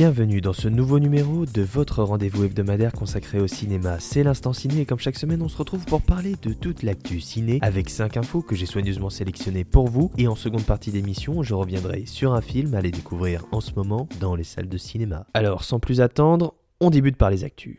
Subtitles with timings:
[0.00, 4.00] Bienvenue dans ce nouveau numéro de votre rendez-vous hebdomadaire consacré au cinéma.
[4.00, 7.20] C'est l'instant ciné et comme chaque semaine on se retrouve pour parler de toute l'actu
[7.20, 11.42] ciné avec 5 infos que j'ai soigneusement sélectionnées pour vous et en seconde partie d'émission
[11.42, 14.78] je reviendrai sur un film à aller découvrir en ce moment dans les salles de
[14.78, 15.26] cinéma.
[15.34, 17.76] Alors sans plus attendre, on débute par les actus.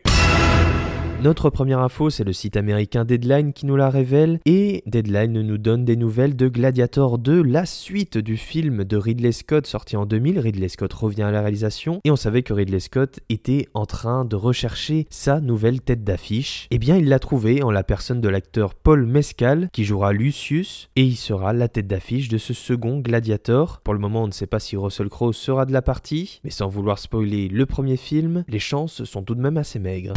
[1.23, 5.59] Notre première info, c'est le site américain Deadline qui nous la révèle, et Deadline nous
[5.59, 10.07] donne des nouvelles de Gladiator 2, la suite du film de Ridley Scott sorti en
[10.07, 10.39] 2000.
[10.39, 14.25] Ridley Scott revient à la réalisation, et on savait que Ridley Scott était en train
[14.25, 16.65] de rechercher sa nouvelle tête d'affiche.
[16.71, 20.89] Eh bien, il l'a trouvé en la personne de l'acteur Paul Mescal, qui jouera Lucius,
[20.95, 23.81] et il sera la tête d'affiche de ce second Gladiator.
[23.83, 26.49] Pour le moment, on ne sait pas si Russell Crowe sera de la partie, mais
[26.49, 30.15] sans vouloir spoiler le premier film, les chances sont tout de même assez maigres.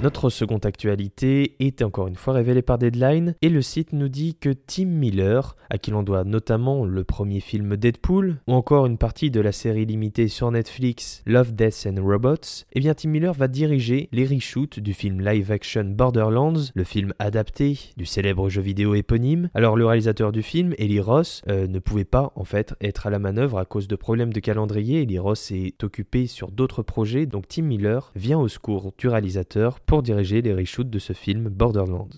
[0.00, 4.36] Notre seconde actualité est encore une fois révélée par Deadline et le site nous dit
[4.36, 8.96] que Tim Miller, à qui l'on doit notamment le premier film Deadpool ou encore une
[8.96, 13.34] partie de la série limitée sur Netflix Love, Death and Robots, eh bien Tim Miller
[13.34, 18.94] va diriger les reshoots du film live-action Borderlands, le film adapté du célèbre jeu vidéo
[18.94, 19.50] éponyme.
[19.52, 23.10] Alors le réalisateur du film, Eli Ross, euh, ne pouvait pas en fait être à
[23.10, 25.02] la manœuvre à cause de problèmes de calendrier.
[25.02, 29.80] Eli Ross est occupé sur d'autres projets, donc Tim Miller vient au secours du réalisateur
[29.88, 32.08] pour diriger les reshoots de ce film Borderlands.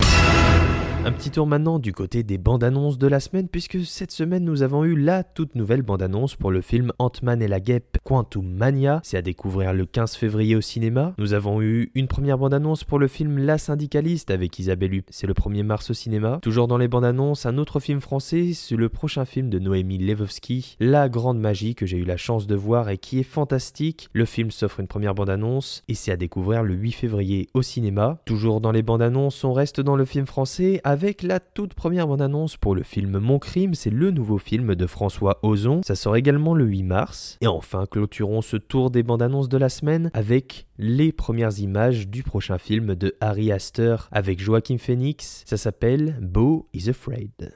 [1.03, 4.43] Un petit tour maintenant du côté des bandes annonces de la semaine, puisque cette semaine
[4.43, 7.97] nous avons eu la toute nouvelle bande annonce pour le film Ant-Man et la guêpe
[8.03, 9.01] Quantum Mania.
[9.03, 11.15] C'est à découvrir le 15 février au cinéma.
[11.17, 15.09] Nous avons eu une première bande annonce pour le film La syndicaliste avec Isabelle Huppert.
[15.09, 16.37] C'est le 1er mars au cinéma.
[16.43, 19.97] Toujours dans les bandes annonces, un autre film français, c'est le prochain film de Noémie
[19.97, 24.07] Levovsky, La Grande Magie, que j'ai eu la chance de voir et qui est fantastique.
[24.13, 27.63] Le film s'offre une première bande annonce et c'est à découvrir le 8 février au
[27.63, 28.21] cinéma.
[28.25, 32.05] Toujours dans les bandes annonces, on reste dans le film français avec la toute première
[32.05, 35.79] bande-annonce pour le film Mon Crime, c'est le nouveau film de François Ozon.
[35.85, 37.37] Ça sort également le 8 mars.
[37.39, 42.23] Et enfin, clôturons ce tour des bandes-annonces de la semaine avec les premières images du
[42.23, 45.43] prochain film de Harry Astor avec Joaquin Phoenix.
[45.45, 47.53] Ça s'appelle Beau is Afraid.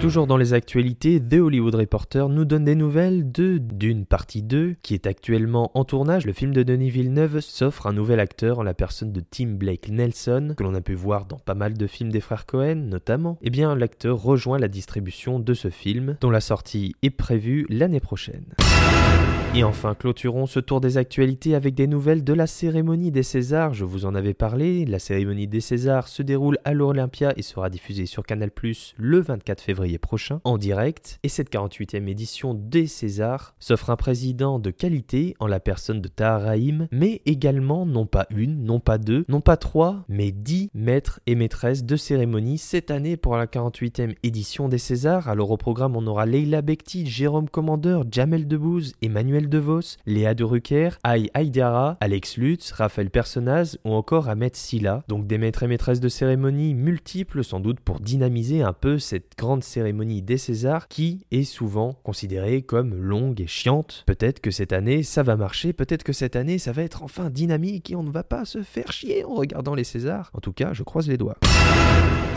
[0.00, 4.76] Toujours dans les actualités, The Hollywood Reporter nous donne des nouvelles de Dune partie 2
[4.80, 6.24] qui est actuellement en tournage.
[6.24, 9.88] Le film de Denis Villeneuve s'offre un nouvel acteur en la personne de Tim Blake
[9.88, 13.38] Nelson que l'on a pu voir dans pas mal de films des frères Cohen notamment.
[13.42, 18.00] Eh bien l'acteur rejoint la distribution de ce film dont la sortie est prévue l'année
[18.00, 18.54] prochaine.
[19.54, 23.72] Et enfin, clôturons ce tour des actualités avec des nouvelles de la cérémonie des Césars.
[23.72, 24.84] Je vous en avais parlé.
[24.84, 29.20] La cérémonie des Césars se déroule à l'Olympia et sera diffusée sur Canal Plus le
[29.20, 31.18] 24 février prochain en direct.
[31.22, 36.08] Et cette 48e édition des Césars s'offre un président de qualité en la personne de
[36.08, 36.54] Tahar
[36.92, 41.34] mais également non pas une, non pas deux, non pas trois, mais dix maîtres et
[41.34, 45.28] maîtresses de cérémonie cette année pour la 48e édition des Césars.
[45.28, 50.42] Alors au programme, on aura Leila Bekti, Jérôme Commandeur, Jamel Debbouze, Emmanuel DeVos, Léa de
[50.42, 55.04] Rucker, Aïe Aïdara, Alex Lutz, Raphaël Personnaz ou encore Ahmed Silla.
[55.06, 59.36] Donc des maîtres et maîtresses de cérémonie multiples sans doute pour dynamiser un peu cette
[59.38, 64.02] grande cérémonie des Césars qui est souvent considérée comme longue et chiante.
[64.06, 67.30] Peut-être que cette année ça va marcher, peut-être que cette année ça va être enfin
[67.30, 70.30] dynamique et on ne va pas se faire chier en regardant les Césars.
[70.34, 71.36] En tout cas, je croise les doigts.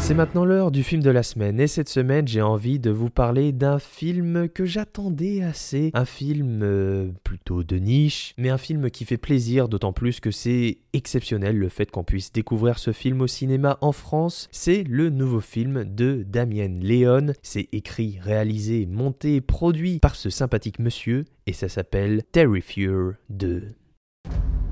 [0.01, 3.11] C'est maintenant l'heure du film de la semaine et cette semaine j'ai envie de vous
[3.11, 8.89] parler d'un film que j'attendais assez, un film euh, plutôt de niche, mais un film
[8.89, 13.21] qui fait plaisir d'autant plus que c'est exceptionnel le fait qu'on puisse découvrir ce film
[13.21, 14.49] au cinéma en France.
[14.51, 20.79] C'est le nouveau film de Damien Léon, c'est écrit, réalisé, monté, produit par ce sympathique
[20.79, 22.89] monsieur et ça s'appelle Terrifier
[23.29, 23.75] 2.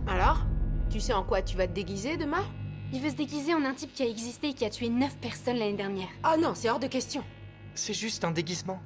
[0.08, 0.46] Alors
[0.90, 2.44] Tu sais en quoi tu vas te déguiser demain?
[2.92, 5.18] Il veut se déguiser en un type qui a existé et qui a tué 9
[5.18, 6.08] personnes l'année dernière.
[6.24, 7.24] Ah non, c'est hors de question.
[7.76, 8.82] C'est juste un déguisement.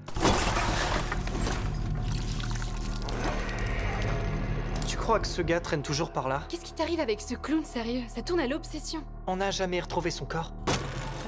[4.86, 6.44] Tu crois que ce gars traîne toujours par là?
[6.50, 8.04] Qu'est-ce qui t'arrive avec ce clown sérieux?
[8.14, 9.04] Ça tourne à l'obsession.
[9.26, 10.52] On n'a jamais retrouvé son corps.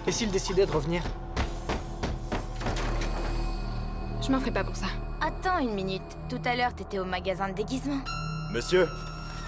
[0.05, 1.01] Et s'il décidait de revenir?
[4.21, 4.87] Je m'en ferai pas pour ça.
[5.21, 6.01] Attends une minute.
[6.29, 8.01] Tout à l'heure, t'étais au magasin de déguisement.
[8.51, 8.89] Monsieur,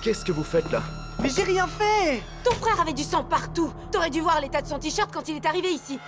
[0.01, 0.81] qu'est-ce que vous faites là?
[1.21, 3.71] Mais j'ai rien fait Ton frère avait du sang partout.
[3.91, 5.99] T'aurais dû voir l'état de son t-shirt quand il est arrivé ici.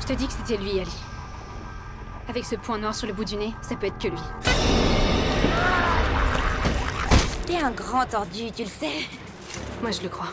[0.00, 0.90] Je te dis que c'était lui, Ali.
[2.28, 4.18] Avec ce point noir sur le bout du nez, ça peut être que lui.
[7.46, 9.06] T'es un grand tordu, tu le sais.
[9.80, 10.28] Moi, je le crois.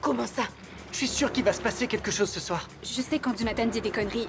[0.00, 0.44] Comment ça?
[0.92, 2.68] Je suis sûr qu'il va se passer quelque chose ce soir.
[2.82, 4.28] Je sais quand Jonathan dit des conneries.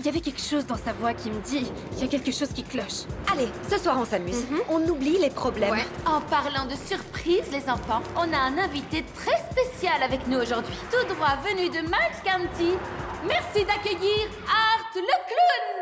[0.00, 2.32] Il y avait quelque chose dans sa voix qui me dit qu'il y a quelque
[2.32, 3.04] chose qui cloche.
[3.30, 4.46] Allez, ce soir on s'amuse.
[4.50, 4.60] Mhm.
[4.70, 5.72] On oublie les problèmes.
[5.72, 5.84] Ouais.
[6.06, 10.72] En parlant de surprise, les enfants, on a un invité très spécial avec nous aujourd'hui.
[10.90, 12.72] Tout droit venu de Max County.
[13.28, 15.79] Merci d'accueillir Art le clown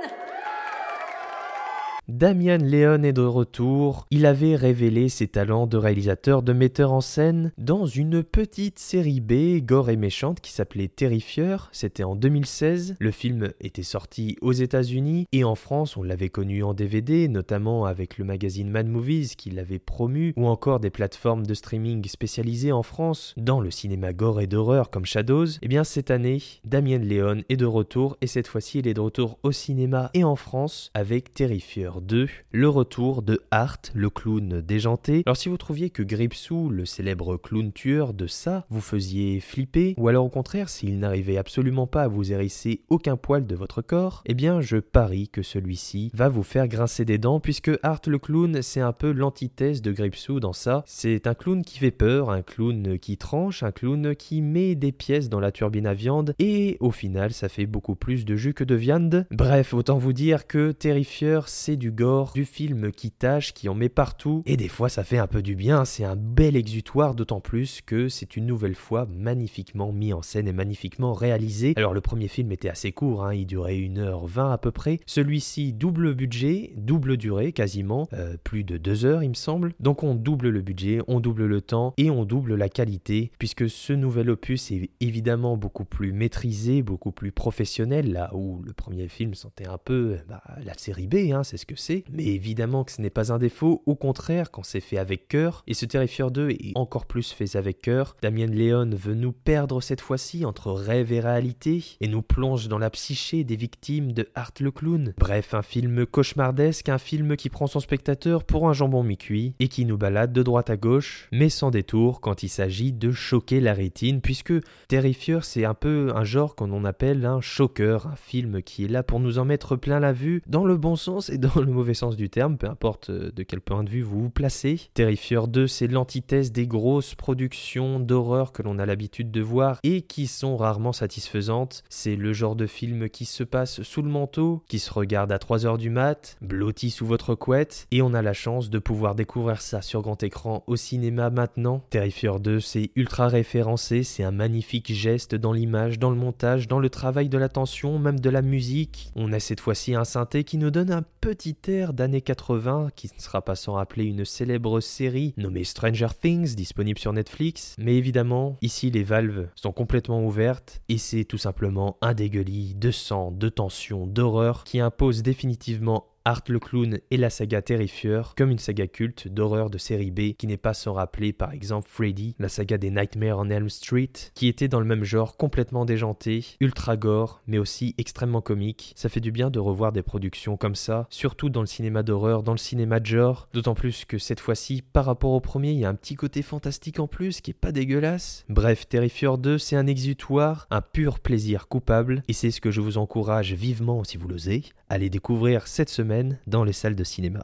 [2.09, 4.07] Damian Leon est de retour.
[4.11, 9.21] Il avait révélé ses talents de réalisateur, de metteur en scène dans une petite série
[9.21, 11.57] B, gore et méchante, qui s'appelait Terrifier.
[11.71, 12.97] C'était en 2016.
[12.99, 17.85] Le film était sorti aux États-Unis et en France, on l'avait connu en DVD, notamment
[17.85, 22.73] avec le magazine Mad Movies qui l'avait promu, ou encore des plateformes de streaming spécialisées
[22.73, 25.59] en France dans le cinéma gore et d'horreur comme Shadows.
[25.61, 29.01] Eh bien, cette année, Damien Leon est de retour et cette fois-ci, il est de
[29.01, 34.61] retour au cinéma et en France avec Terrifier 2, le retour de Art, le clown
[34.61, 35.23] déjanté.
[35.27, 39.95] Alors si vous trouviez que Gripsou, le célèbre clown tueur de ça, vous faisiez flipper,
[39.97, 43.83] ou alors au contraire s'il n'arrivait absolument pas à vous hérisser aucun poil de votre
[43.83, 48.01] corps, eh bien je parie que celui-ci va vous faire grincer des dents puisque Art
[48.07, 50.83] le clown c'est un peu l'antithèse de Gripsou dans ça.
[50.87, 54.93] C'est un clown qui fait peur, un clown qui tranche, un clown qui met des
[54.93, 58.55] pièces dans la turbine à viande et au final ça fait beaucoup plus de jus
[58.55, 59.27] que de viande.
[59.31, 63.75] Bref, autant vous dire que Terrifier c'est du gore, du film qui tâche, qui en
[63.75, 67.15] met partout, et des fois ça fait un peu du bien, c'est un bel exutoire,
[67.15, 71.73] d'autant plus que c'est une nouvelle fois magnifiquement mis en scène et magnifiquement réalisé.
[71.77, 75.73] Alors le premier film était assez court, hein, il durait 1h20 à peu près, celui-ci
[75.73, 80.15] double budget, double durée quasiment, euh, plus de 2 heures il me semble, donc on
[80.15, 84.31] double le budget, on double le temps, et on double la qualité, puisque ce nouvel
[84.31, 89.67] opus est évidemment beaucoup plus maîtrisé, beaucoup plus professionnel, là où le premier film sentait
[89.67, 91.77] un peu bah, la série B, hein, c'est ce que
[92.11, 95.63] mais évidemment que ce n'est pas un défaut, au contraire, quand c'est fait avec cœur,
[95.67, 99.81] et ce Terrifier 2 est encore plus fait avec cœur, Damien Léon veut nous perdre
[99.81, 104.29] cette fois-ci entre rêve et réalité, et nous plonge dans la psyché des victimes de
[104.35, 105.15] Art le Clown.
[105.19, 109.69] Bref, un film cauchemardesque, un film qui prend son spectateur pour un jambon mi-cuit, et
[109.69, 113.61] qui nous balade de droite à gauche, mais sans détour quand il s'agit de choquer
[113.61, 114.55] la rétine, puisque
[114.89, 119.03] Terrifier c'est un peu un genre qu'on appelle un choqueur, un film qui est là
[119.03, 121.95] pour nous en mettre plein la vue, dans le bon sens et dans le mauvais
[121.95, 124.81] sens du terme, peu importe euh, de quel point de vue vous vous placez.
[124.95, 130.03] Terrifier 2, c'est l'antithèse des grosses productions d'horreur que l'on a l'habitude de voir et
[130.03, 131.83] qui sont rarement satisfaisantes.
[131.89, 135.39] C'est le genre de film qui se passe sous le manteau, qui se regarde à
[135.39, 139.61] 3h du mat, blotti sous votre couette, et on a la chance de pouvoir découvrir
[139.61, 141.83] ça sur grand écran au cinéma maintenant.
[141.91, 146.79] Terrifier 2, c'est ultra référencé, c'est un magnifique geste dans l'image, dans le montage, dans
[146.79, 149.11] le travail de l'attention, même de la musique.
[149.17, 153.21] On a cette fois-ci un synthé qui nous donne un petit d'années 80 qui ne
[153.21, 157.75] sera pas sans rappeler une célèbre série nommée Stranger Things disponible sur Netflix.
[157.79, 162.91] Mais évidemment, ici les valves sont complètement ouvertes et c'est tout simplement un dégueulis de
[162.91, 168.51] sang, de tension, d'horreur qui impose définitivement Art le Clown et la saga Terrifier comme
[168.51, 172.35] une saga culte d'horreur de série B qui n'est pas sans rappeler par exemple Freddy,
[172.39, 176.45] la saga des Nightmares on Elm Street, qui était dans le même genre complètement déjanté,
[176.61, 178.93] ultra gore mais aussi extrêmement comique.
[178.95, 182.43] Ça fait du bien de revoir des productions comme ça, surtout dans le cinéma d'horreur,
[182.43, 185.79] dans le cinéma de genre, d'autant plus que cette fois-ci par rapport au premier il
[185.79, 188.45] y a un petit côté fantastique en plus qui est pas dégueulasse.
[188.51, 192.83] Bref, Terrifier 2 c'est un exutoire, un pur plaisir coupable et c'est ce que je
[192.83, 197.43] vous encourage vivement si vous l'osez, allez découvrir cette semaine dans les salles de cinéma.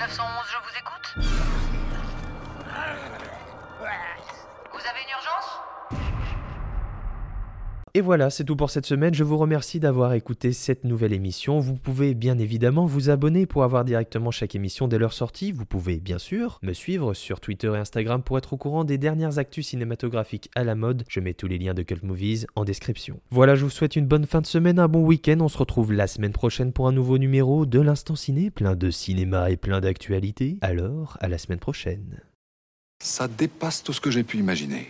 [0.00, 1.14] Je vous écoute.
[4.72, 5.63] Vous avez une urgence?
[7.96, 9.14] Et voilà, c'est tout pour cette semaine.
[9.14, 11.60] Je vous remercie d'avoir écouté cette nouvelle émission.
[11.60, 15.52] Vous pouvez bien évidemment vous abonner pour avoir directement chaque émission dès leur sortie.
[15.52, 18.98] Vous pouvez bien sûr me suivre sur Twitter et Instagram pour être au courant des
[18.98, 21.04] dernières actus cinématographiques à la mode.
[21.08, 23.20] Je mets tous les liens de Cult Movies en description.
[23.30, 25.38] Voilà, je vous souhaite une bonne fin de semaine, un bon week-end.
[25.38, 28.90] On se retrouve la semaine prochaine pour un nouveau numéro de l'Instant Ciné, plein de
[28.90, 30.58] cinéma et plein d'actualités.
[30.62, 32.22] Alors, à la semaine prochaine.
[33.04, 34.88] Ça dépasse tout ce que j'ai pu imaginer.